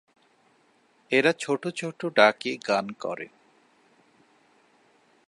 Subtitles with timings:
[1.11, 3.27] এরা ছোট ছোট ডাকে গান করে।